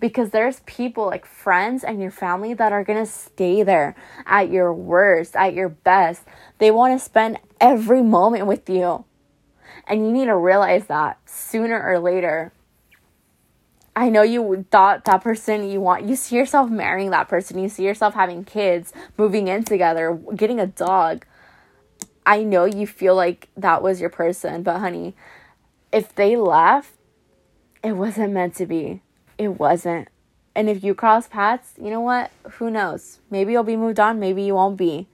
Because 0.00 0.30
there's 0.30 0.60
people 0.60 1.04
like 1.04 1.26
friends 1.26 1.84
and 1.84 2.00
your 2.00 2.10
family 2.10 2.54
that 2.54 2.72
are 2.72 2.82
going 2.82 3.04
to 3.04 3.10
stay 3.10 3.62
there 3.62 3.94
at 4.24 4.50
your 4.50 4.72
worst, 4.72 5.36
at 5.36 5.52
your 5.52 5.68
best. 5.68 6.22
They 6.56 6.70
want 6.70 6.98
to 6.98 7.04
spend 7.04 7.38
every 7.60 8.02
moment 8.02 8.46
with 8.46 8.66
you. 8.70 9.04
And 9.86 10.06
you 10.06 10.10
need 10.10 10.24
to 10.24 10.36
realize 10.36 10.86
that 10.86 11.18
sooner 11.26 11.82
or 11.82 11.98
later. 11.98 12.54
I 13.94 14.08
know 14.08 14.22
you 14.22 14.64
thought 14.70 15.04
that 15.04 15.22
person 15.22 15.68
you 15.68 15.82
want, 15.82 16.08
you 16.08 16.16
see 16.16 16.36
yourself 16.36 16.70
marrying 16.70 17.10
that 17.10 17.28
person, 17.28 17.58
you 17.58 17.68
see 17.68 17.84
yourself 17.84 18.14
having 18.14 18.44
kids, 18.44 18.92
moving 19.18 19.48
in 19.48 19.64
together, 19.64 20.18
getting 20.34 20.60
a 20.60 20.66
dog 20.66 21.26
I 22.26 22.42
know 22.42 22.64
you 22.64 22.88
feel 22.88 23.14
like 23.14 23.48
that 23.56 23.82
was 23.82 24.00
your 24.00 24.10
person, 24.10 24.64
but 24.64 24.80
honey, 24.80 25.14
if 25.92 26.12
they 26.14 26.36
left, 26.36 26.90
it 27.84 27.92
wasn't 27.92 28.32
meant 28.32 28.56
to 28.56 28.66
be. 28.66 29.00
It 29.38 29.60
wasn't. 29.60 30.08
And 30.54 30.68
if 30.68 30.82
you 30.82 30.94
cross 30.94 31.28
paths, 31.28 31.74
you 31.80 31.90
know 31.90 32.00
what? 32.00 32.32
Who 32.54 32.70
knows? 32.70 33.20
Maybe 33.30 33.52
you'll 33.52 33.62
be 33.62 33.76
moved 33.76 34.00
on, 34.00 34.18
maybe 34.18 34.42
you 34.42 34.54
won't 34.54 34.76
be. 34.76 35.06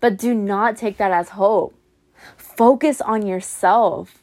But 0.00 0.16
do 0.16 0.32
not 0.32 0.76
take 0.76 0.96
that 0.96 1.12
as 1.12 1.30
hope. 1.30 1.74
Focus 2.36 3.00
on 3.00 3.26
yourself. 3.26 4.22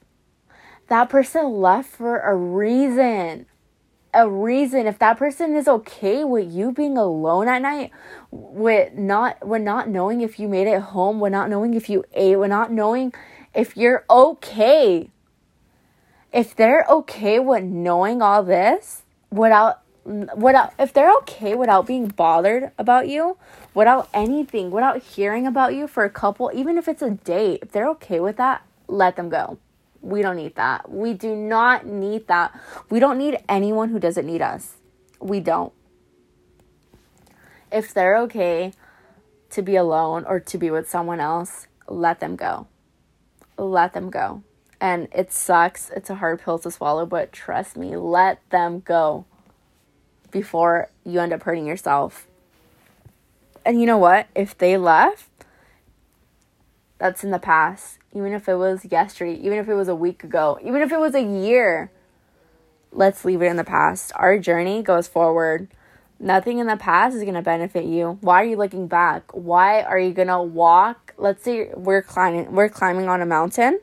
That 0.88 1.10
person 1.10 1.60
left 1.60 1.90
for 1.90 2.20
a 2.20 2.36
reason 2.36 3.47
a 4.18 4.28
reason. 4.28 4.88
If 4.88 5.00
that 5.00 5.18
person 5.18 5.56
is 5.56 5.68
okay 5.68 6.24
with 6.24 6.52
you 6.52 6.72
being 6.72 6.98
alone 6.98 7.48
at 7.48 7.62
night 7.62 7.92
with 8.32 8.94
not 8.96 9.46
with 9.48 9.62
not 9.62 9.88
knowing 9.88 10.22
if 10.22 10.40
you 10.40 10.48
made 10.48 10.68
it 10.68 10.82
home 10.82 11.20
with 11.20 11.32
not 11.32 11.50
knowing 11.50 11.76
if 11.76 11.90
you 11.90 12.04
ate 12.14 12.38
with 12.38 12.50
not 12.50 12.72
knowing 12.72 13.14
if 13.54 13.78
you're 13.78 14.04
okay. 14.10 15.10
If 16.34 16.56
they're 16.56 16.86
okay 16.90 17.40
with 17.40 17.64
knowing 17.64 18.22
all 18.22 18.44
this 18.44 19.04
without 19.30 19.82
without 20.04 20.74
if 20.80 20.94
they're 20.94 21.14
okay 21.18 21.54
without 21.54 21.86
being 21.86 22.08
bothered 22.08 22.72
about 22.78 23.08
you 23.08 23.38
without 23.74 24.10
anything 24.14 24.72
without 24.72 25.02
hearing 25.04 25.46
about 25.46 25.76
you 25.76 25.86
for 25.86 26.06
a 26.06 26.10
couple 26.10 26.50
even 26.54 26.78
if 26.78 26.88
it's 26.88 27.02
a 27.02 27.12
date 27.12 27.60
if 27.62 27.74
they're 27.74 27.90
okay 27.90 28.22
with 28.22 28.38
that 28.38 28.62
let 28.88 29.18
them 29.18 29.28
go 29.28 29.58
we 30.02 30.22
don't 30.22 30.36
need 30.36 30.56
that. 30.56 30.92
We 30.92 31.14
do 31.14 31.36
not 31.36 31.86
need 31.86 32.28
that. 32.28 32.58
We 32.90 33.00
don't 33.00 33.18
need 33.18 33.40
anyone 33.50 33.90
who 33.90 34.00
doesn't 34.00 34.26
need 34.26 34.42
us. 34.42 34.76
We 35.20 35.40
don't. 35.40 35.74
If 37.72 37.94
they're 37.94 38.18
okay 38.20 38.74
to 39.50 39.62
be 39.62 39.76
alone 39.76 40.24
or 40.26 40.40
to 40.40 40.58
be 40.58 40.70
with 40.70 40.90
someone 40.90 41.20
else, 41.20 41.68
let 41.88 42.20
them 42.20 42.36
go. 42.36 42.68
Let 43.58 43.94
them 43.94 44.10
go. 44.10 44.44
And 44.80 45.08
it 45.12 45.34
sucks. 45.34 45.90
It's 45.90 46.10
a 46.10 46.16
hard 46.16 46.42
pill 46.42 46.60
to 46.60 46.72
swallow, 46.72 47.06
but 47.06 47.34
trust 47.34 47.76
me, 47.76 47.96
let 47.98 48.48
them 48.50 48.82
go 48.82 49.26
before 50.32 50.90
you 51.04 51.20
end 51.20 51.34
up 51.34 51.44
hurting 51.44 51.66
yourself. 51.66 52.28
And 53.66 53.82
you 53.82 53.88
know 53.88 53.98
what? 53.98 54.28
If 54.36 54.58
they 54.58 54.78
left, 54.78 55.30
that's 57.00 57.24
in 57.24 57.32
the 57.32 57.40
past 57.40 57.97
even 58.14 58.34
if 58.34 58.48
it 58.48 58.56
was 58.56 58.86
yesterday, 58.90 59.36
even 59.36 59.58
if 59.58 59.68
it 59.68 59.74
was 59.74 59.88
a 59.88 59.96
week 59.96 60.24
ago, 60.24 60.58
even 60.64 60.82
if 60.82 60.92
it 60.92 61.00
was 61.00 61.14
a 61.16 61.22
year, 61.22 61.92
let's 62.92 63.26
leave 63.26 63.42
it 63.42 63.46
in 63.46 63.58
the 63.58 63.64
past. 63.64 64.12
Our 64.16 64.40
journey 64.40 64.82
goes 64.82 65.08
forward. 65.08 65.68
Nothing 66.20 66.58
in 66.58 66.68
the 66.68 66.78
past 66.78 67.16
is 67.16 67.22
going 67.22 67.36
to 67.36 67.44
benefit 67.44 67.86
you. 67.86 68.18
Why 68.22 68.42
are 68.42 68.46
you 68.46 68.58
looking 68.58 68.88
back? 68.88 69.32
Why 69.34 69.84
are 69.84 70.00
you 70.00 70.14
going 70.14 70.30
to 70.30 70.42
walk? 70.42 71.14
Let's 71.18 71.44
say 71.44 71.70
we're 71.76 72.02
climbing 72.02 72.54
we're 72.54 72.70
climbing 72.70 73.08
on 73.08 73.22
a 73.22 73.26
mountain. 73.26 73.80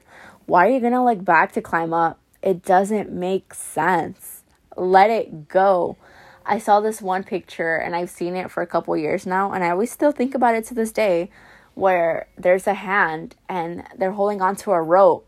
Why 0.47 0.67
are 0.67 0.71
you 0.71 0.81
going 0.81 0.93
to 0.93 1.05
look 1.05 1.25
back 1.25 1.53
to 1.53 1.63
climb 1.63 1.93
up? 1.93 2.19
It 2.43 2.65
doesn't 2.65 3.13
make 3.13 3.55
sense. 3.55 4.43
Let 4.77 5.11
it 5.11 5.49
go. 5.49 5.97
I 6.45 6.59
saw 6.59 6.81
this 6.81 7.01
one 7.01 7.25
picture 7.25 7.77
and 7.77 7.97
I've 7.97 8.11
seen 8.11 8.35
it 8.35 8.51
for 8.51 8.63
a 8.63 8.67
couple 8.67 8.97
years 8.97 9.27
now 9.27 9.53
and 9.53 9.65
I 9.65 9.71
always 9.71 9.91
still 9.91 10.13
think 10.13 10.35
about 10.35 10.55
it 10.55 10.65
to 10.67 10.75
this 10.75 10.93
day 10.93 11.31
where 11.75 12.29
there's 12.37 12.67
a 12.67 12.75
hand 12.75 13.37
and 13.49 13.85
they're 13.97 14.13
holding 14.13 14.41
onto 14.41 14.71
a 14.71 14.83
rope 14.83 15.27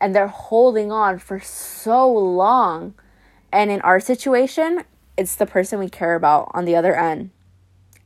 and 0.00 0.14
they're 0.14 0.28
holding 0.28 0.90
on 0.90 1.18
for 1.18 1.38
so 1.40 2.10
long. 2.10 2.94
And 3.52 3.70
in 3.70 3.80
our 3.82 4.00
situation, 4.00 4.84
it's 5.16 5.34
the 5.34 5.46
person 5.46 5.78
we 5.78 5.88
care 5.88 6.14
about 6.14 6.50
on 6.52 6.64
the 6.64 6.76
other 6.76 6.96
end. 6.96 7.30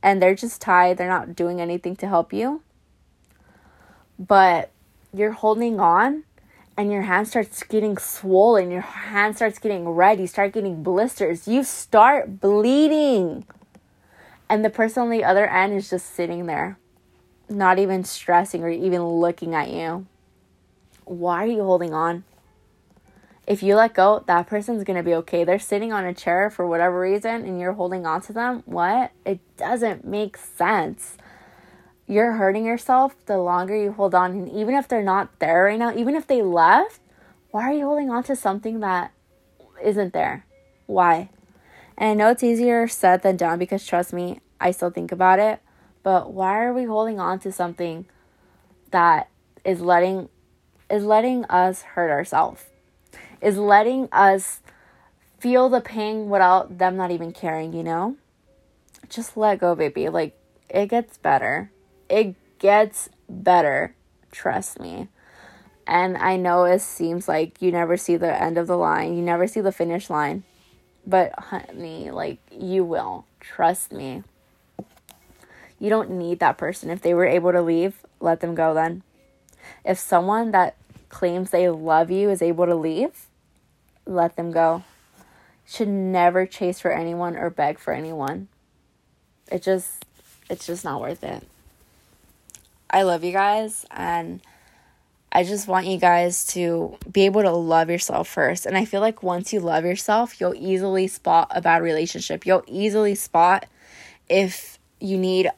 And 0.03 0.21
they're 0.21 0.35
just 0.35 0.61
tied, 0.61 0.97
they're 0.97 1.07
not 1.07 1.35
doing 1.35 1.61
anything 1.61 1.95
to 1.97 2.07
help 2.07 2.33
you. 2.33 2.61
But 4.17 4.71
you're 5.13 5.31
holding 5.31 5.79
on 5.79 6.23
and 6.77 6.91
your 6.91 7.03
hand 7.03 7.27
starts 7.27 7.63
getting 7.63 7.97
swollen, 7.97 8.71
your 8.71 8.81
hand 8.81 9.35
starts 9.35 9.59
getting 9.59 9.89
red, 9.89 10.19
you 10.19 10.27
start 10.27 10.53
getting 10.53 10.81
blisters, 10.81 11.47
you 11.47 11.63
start 11.63 12.39
bleeding. 12.39 13.45
And 14.49 14.65
the 14.65 14.69
person 14.69 15.03
on 15.03 15.09
the 15.09 15.23
other 15.23 15.47
end 15.47 15.73
is 15.73 15.89
just 15.89 16.15
sitting 16.15 16.45
there, 16.45 16.77
not 17.51 17.79
even 17.79 18.03
stressing 18.03 18.63
or 18.63 18.69
even 18.69 19.03
looking 19.03 19.53
at 19.53 19.69
you. 19.69 20.05
Why 21.05 21.43
are 21.43 21.47
you 21.47 21.63
holding 21.63 21.93
on? 21.93 22.23
If 23.47 23.61
you 23.61 23.75
let 23.75 23.93
go, 23.93 24.23
that 24.27 24.47
person's 24.47 24.83
gonna 24.83 25.03
be 25.03 25.13
okay. 25.15 25.43
They're 25.43 25.59
sitting 25.59 25.91
on 25.91 26.05
a 26.05 26.13
chair 26.13 26.49
for 26.49 26.65
whatever 26.65 26.99
reason 26.99 27.43
and 27.43 27.59
you're 27.59 27.73
holding 27.73 28.05
on 28.05 28.21
to 28.21 28.33
them. 28.33 28.63
What? 28.65 29.11
It 29.25 29.39
doesn't 29.57 30.05
make 30.05 30.37
sense 30.37 31.17
you're 32.11 32.33
hurting 32.33 32.65
yourself 32.65 33.15
the 33.25 33.37
longer 33.37 33.73
you 33.73 33.93
hold 33.93 34.13
on. 34.13 34.31
And 34.31 34.49
even 34.49 34.75
if 34.75 34.85
they're 34.85 35.01
not 35.01 35.39
there 35.39 35.63
right 35.63 35.79
now, 35.79 35.95
even 35.95 36.13
if 36.13 36.27
they 36.27 36.41
left, 36.41 36.99
why 37.51 37.63
are 37.63 37.73
you 37.73 37.85
holding 37.85 38.09
on 38.09 38.23
to 38.23 38.35
something 38.35 38.81
that 38.81 39.13
isn't 39.81 40.11
there? 40.11 40.45
Why? 40.87 41.29
And 41.97 42.09
I 42.09 42.13
know 42.13 42.31
it's 42.31 42.43
easier 42.43 42.85
said 42.89 43.21
than 43.21 43.37
done 43.37 43.59
because 43.59 43.85
trust 43.85 44.11
me, 44.11 44.41
I 44.59 44.71
still 44.71 44.89
think 44.89 45.13
about 45.13 45.39
it. 45.39 45.61
But 46.03 46.33
why 46.33 46.63
are 46.63 46.73
we 46.73 46.85
holding 46.85 47.19
on 47.19 47.39
to 47.39 47.51
something 47.51 48.05
that 48.91 49.29
is 49.63 49.81
letting 49.81 50.29
is 50.89 51.03
letting 51.03 51.45
us 51.45 51.81
hurt 51.81 52.09
ourselves? 52.09 52.65
Is 53.41 53.57
letting 53.57 54.09
us 54.11 54.61
feel 55.39 55.69
the 55.69 55.81
pain 55.81 56.29
without 56.29 56.77
them 56.77 56.97
not 56.97 57.11
even 57.11 57.31
caring, 57.31 57.73
you 57.73 57.83
know? 57.83 58.17
Just 59.09 59.35
let 59.35 59.59
go, 59.59 59.75
baby. 59.75 60.09
Like 60.09 60.37
it 60.69 60.87
gets 60.87 61.17
better 61.17 61.71
it 62.11 62.35
gets 62.59 63.09
better. 63.29 63.95
Trust 64.31 64.79
me. 64.79 65.07
And 65.87 66.17
I 66.17 66.35
know 66.35 66.65
it 66.65 66.81
seems 66.81 67.27
like 67.27 67.61
you 67.61 67.71
never 67.71 67.97
see 67.97 68.17
the 68.17 68.39
end 68.39 68.57
of 68.57 68.67
the 68.67 68.77
line, 68.77 69.15
you 69.15 69.21
never 69.21 69.47
see 69.47 69.61
the 69.61 69.71
finish 69.71 70.09
line. 70.09 70.43
But, 71.07 71.33
honey, 71.37 72.11
like, 72.11 72.37
you 72.51 72.83
will. 72.83 73.25
Trust 73.39 73.91
me. 73.91 74.23
You 75.81 75.89
don't 75.89 76.11
need 76.11 76.37
that 76.39 76.59
person. 76.59 76.91
If 76.91 77.01
they 77.01 77.15
were 77.15 77.25
able 77.25 77.51
to 77.51 77.61
leave, 77.61 78.05
let 78.19 78.39
them 78.39 78.53
go 78.53 78.75
then. 78.75 79.01
If 79.83 79.97
someone 79.97 80.51
that 80.51 80.75
claims 81.09 81.49
they 81.49 81.69
love 81.69 82.11
you 82.11 82.29
is 82.29 82.43
able 82.43 82.67
to 82.67 82.75
leave, 82.75 83.25
let 84.05 84.35
them 84.35 84.51
go. 84.51 84.83
Should 85.65 85.87
never 85.87 86.45
chase 86.45 86.79
for 86.79 86.91
anyone 86.91 87.35
or 87.35 87.49
beg 87.49 87.79
for 87.79 87.93
anyone. 87.93 88.47
It 89.51 89.63
just, 89.63 90.05
it's 90.51 90.67
just 90.67 90.85
not 90.85 91.01
worth 91.01 91.23
it. 91.23 91.47
I 92.91 93.01
love 93.01 93.23
you 93.23 93.31
guys 93.31 93.83
and 93.89 94.39
I 95.31 95.43
just 95.43 95.67
want 95.67 95.87
you 95.87 95.97
guys 95.97 96.45
to 96.47 96.95
be 97.11 97.21
able 97.21 97.41
to 97.41 97.51
love 97.51 97.89
yourself 97.89 98.27
first. 98.27 98.67
And 98.67 98.77
I 98.77 98.85
feel 98.85 99.01
like 99.01 99.23
once 99.23 99.51
you 99.51 99.61
love 99.61 99.83
yourself, 99.83 100.39
you'll 100.39 100.53
easily 100.53 101.07
spot 101.07 101.47
a 101.49 101.59
bad 101.59 101.81
relationship. 101.81 102.45
You'll 102.45 102.65
easily 102.67 103.15
spot 103.15 103.65
if 104.29 104.77
you 104.99 105.17
need 105.17 105.49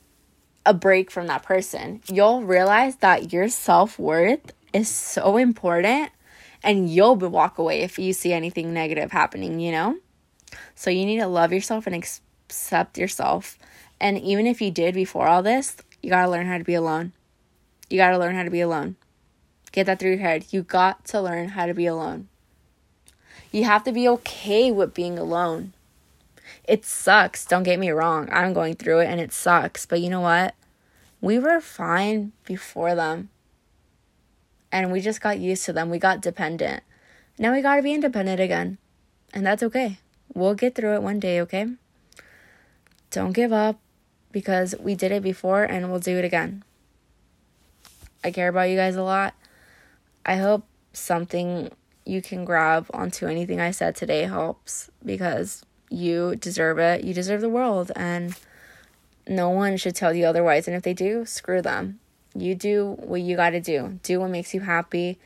a 0.66 0.74
break 0.74 1.12
from 1.12 1.28
that 1.28 1.44
person. 1.44 2.02
You'll 2.12 2.44
realize 2.44 2.98
that 2.98 3.34
your 3.34 3.50
self 3.50 4.00
worth 4.00 4.54
is 4.72 4.90
so 4.90 5.38
important 5.38 6.12
and 6.64 6.90
you'll 6.90 7.16
walk 7.16 7.58
away 7.58 7.82
if 7.82 8.00
you 8.00 8.14
see 8.14 8.34
anything 8.34 8.74
negative 8.74 9.12
happening, 9.12 9.60
you 9.60 9.72
know? 9.72 9.98
So 10.76 10.90
you 10.90 11.06
need 11.06 11.20
to 11.20 11.28
love 11.28 11.52
yourself 11.52 11.88
and 11.88 11.96
accept 11.96 12.98
yourself. 12.98 13.58
And 14.00 14.18
even 14.20 14.48
if 14.48 14.62
you 14.62 14.72
did 14.72 14.96
before 14.96 15.28
all 15.28 15.44
this, 15.44 15.78
you 16.02 16.10
gotta 16.10 16.30
learn 16.30 16.48
how 16.48 16.58
to 16.58 16.64
be 16.64 16.76
alone. 16.76 17.12
You 17.94 17.98
got 17.98 18.10
to 18.10 18.18
learn 18.18 18.36
how 18.36 18.42
to 18.42 18.50
be 18.50 18.62
alone. 18.62 18.96
Get 19.72 19.86
that 19.86 20.00
through 20.00 20.12
your 20.14 20.20
head. 20.20 20.46
You 20.50 20.64
got 20.64 21.06
to 21.06 21.22
learn 21.22 21.50
how 21.50 21.68
to 21.68 21.76
be 21.76 21.86
alone. 21.86 22.28
You 23.52 23.66
have 23.66 23.84
to 23.84 23.92
be 23.92 24.08
okay 24.08 24.72
with 24.72 24.96
being 24.96 25.20
alone. 25.20 25.73
It 26.66 26.86
sucks. 26.86 27.46
Don't 27.46 27.64
get 27.64 27.80
me 27.80 27.90
wrong. 27.92 28.30
I'm 28.32 28.54
going 28.54 28.76
through 28.76 29.00
it 29.00 29.08
and 29.08 29.20
it 29.20 29.34
sucks. 29.34 29.86
But 29.86 30.02
you 30.02 30.10
know 30.10 30.22
what? 30.22 30.56
We 31.22 31.40
were 31.40 31.60
fine 31.60 32.32
before 32.46 32.96
them. 32.96 33.30
And 34.72 34.92
we 34.92 35.02
just 35.02 35.22
got 35.22 35.40
used 35.40 35.66
to 35.66 35.74
them. 35.74 35.90
We 35.90 36.00
got 36.00 36.22
dependent. 36.22 36.84
Now 37.38 37.54
we 37.54 37.62
got 37.62 37.76
to 37.76 37.82
be 37.82 37.94
independent 37.94 38.40
again. 38.40 38.78
And 39.34 39.46
that's 39.46 39.64
okay. 39.64 40.00
We'll 40.34 40.56
get 40.56 40.76
through 40.76 40.96
it 40.96 41.04
one 41.04 41.20
day, 41.20 41.42
okay? 41.42 41.68
Don't 43.12 43.34
give 43.34 43.54
up 43.54 43.80
because 44.32 44.74
we 44.80 44.96
did 44.96 45.12
it 45.12 45.22
before 45.22 45.64
and 45.64 45.92
we'll 45.92 46.00
do 46.00 46.18
it 46.18 46.26
again. 46.26 46.64
I 48.24 48.32
care 48.32 48.48
about 48.48 48.70
you 48.70 48.78
guys 48.78 48.96
a 48.96 49.04
lot. 49.04 49.36
I 50.26 50.38
hope 50.38 50.66
something 50.94 51.72
you 52.06 52.22
can 52.22 52.46
grab 52.46 52.88
onto 52.94 53.28
anything 53.28 53.60
I 53.60 53.72
said 53.72 53.96
today 53.96 54.24
helps 54.24 54.90
because 55.06 55.64
you 55.94 56.36
deserve 56.36 56.80
it. 56.80 57.04
You 57.04 57.14
deserve 57.14 57.42
the 57.42 57.50
world, 57.50 57.92
and 57.96 58.36
no 59.28 59.50
one 59.50 59.78
should 59.78 59.96
tell 59.96 60.14
you 60.14 60.26
otherwise. 60.26 60.68
And 60.68 60.76
if 60.76 60.84
they 60.84 60.94
do, 60.94 61.26
screw 61.26 61.62
them. 61.62 62.00
You 62.36 62.56
do 62.56 62.96
what 63.00 63.22
you 63.22 63.36
got 63.36 63.52
to 63.52 63.62
do, 63.62 64.00
do 64.02 64.20
what 64.20 64.32
makes 64.32 64.54
you 64.54 64.62
happy. 64.62 65.20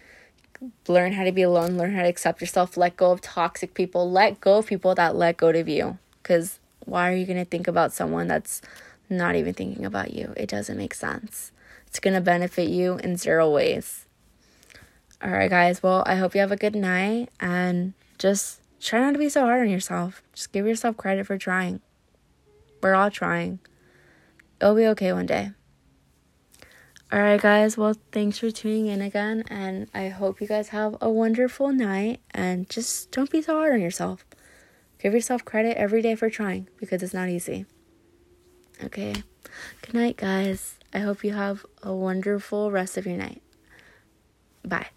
Learn 0.88 1.14
how 1.14 1.24
to 1.24 1.32
be 1.32 1.44
alone, 1.44 1.78
learn 1.78 1.94
how 1.94 2.02
to 2.02 2.10
accept 2.10 2.42
yourself, 2.42 2.76
let 2.76 2.98
go 2.98 3.12
of 3.12 3.22
toxic 3.22 3.74
people, 3.74 4.12
let 4.12 4.42
go 4.42 4.58
of 4.58 4.68
people 4.68 4.94
that 4.96 5.16
let 5.16 5.38
go 5.38 5.50
of 5.50 5.70
you. 5.70 6.00
Because 6.22 6.60
why 6.84 7.10
are 7.12 7.16
you 7.16 7.26
going 7.26 7.38
to 7.38 7.46
think 7.46 7.68
about 7.68 7.94
someone 7.94 8.28
that's 8.28 8.62
not 9.10 9.36
even 9.36 9.54
thinking 9.54 9.86
about 9.86 10.14
you? 10.14 10.34
It 10.36 10.50
doesn't 10.50 10.78
make 10.78 10.94
sense. 10.94 11.52
It's 11.86 12.00
going 12.00 12.16
to 12.16 12.22
benefit 12.22 12.70
you 12.70 12.98
in 12.98 13.16
zero 13.16 13.50
ways. 13.50 14.06
All 15.24 15.32
right, 15.32 15.50
guys. 15.50 15.82
Well, 15.82 16.04
I 16.06 16.16
hope 16.16 16.36
you 16.36 16.42
have 16.42 16.52
a 16.52 16.58
good 16.58 16.76
night 16.76 17.30
and 17.40 17.94
just 18.18 18.60
try 18.80 19.00
not 19.00 19.14
to 19.14 19.20
be 19.20 19.30
so 19.30 19.42
hard 19.42 19.62
on 19.62 19.70
yourself. 19.70 20.22
Just 20.34 20.52
give 20.52 20.66
yourself 20.66 20.98
credit 20.98 21.26
for 21.26 21.38
trying. 21.38 21.82
We're 22.82 22.96
all 22.96 23.12
trying. 23.12 23.60
It'll 24.62 24.76
be 24.76 24.88
okay 24.88 25.14
one 25.14 25.26
day. 25.26 25.52
All 27.12 27.20
right, 27.20 27.40
guys. 27.40 27.78
Well, 27.78 27.96
thanks 28.12 28.40
for 28.40 28.52
tuning 28.52 28.88
in 28.88 29.02
again. 29.02 29.44
And 29.50 29.88
I 29.94 30.10
hope 30.10 30.42
you 30.42 30.48
guys 30.48 30.70
have 30.70 30.98
a 31.00 31.10
wonderful 31.10 31.72
night. 31.72 32.20
And 32.32 32.70
just 32.70 33.12
don't 33.12 33.32
be 33.32 33.42
so 33.42 33.54
hard 33.54 33.74
on 33.74 33.82
yourself. 33.82 34.26
Give 35.00 35.14
yourself 35.14 35.46
credit 35.46 35.78
every 35.78 36.02
day 36.02 36.16
for 36.16 36.30
trying 36.30 36.68
because 36.78 37.02
it's 37.02 37.14
not 37.14 37.30
easy. 37.30 37.66
Okay. 38.84 39.14
Good 39.82 39.94
night, 39.94 40.18
guys. 40.18 40.78
I 40.94 41.00
hope 41.00 41.24
you 41.24 41.34
have 41.34 41.66
a 41.82 41.94
wonderful 41.94 42.72
rest 42.72 42.98
of 42.98 43.06
your 43.06 43.18
night. 43.18 43.42
Bye. 44.66 44.88